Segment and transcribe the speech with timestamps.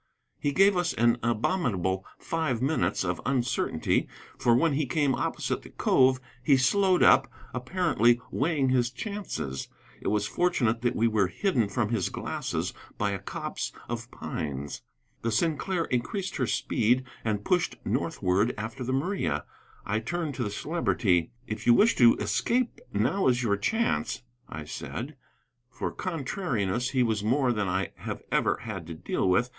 [0.39, 4.07] He gave us an abominable five minutes of uncertainty.
[4.35, 9.67] For when he came opposite the cove he slowed up, apparently weighing his chances.
[10.01, 14.81] It was fortunate that we were hidden from his glasses by a copse of pines.
[15.21, 19.45] The Sinclair increased her speed and pushed northward after the Maria.
[19.85, 21.29] I turned to the Celebrity.
[21.45, 25.15] "If you wish to escape, now is your chance," I said.
[25.69, 29.49] For contrariness he was more than I have ever had to deal with.